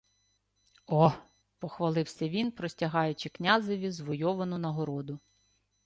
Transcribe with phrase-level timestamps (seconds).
[0.87, 1.11] —О!—
[1.59, 5.19] похвалився він, простягаючи князеві звойовану нагороду.